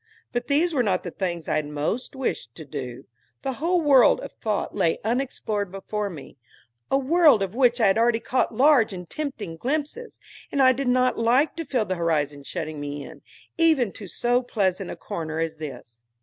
[0.33, 3.05] But these were not the things I had most wished to do.
[3.43, 6.37] The whole world of thought lay unexplored before me,
[6.89, 10.17] a world of which I had already caught large and tempting glimpses,
[10.51, 13.21] and I did not like to feel the horizon shutting me in,
[13.59, 16.01] even to so pleasant a corner as this.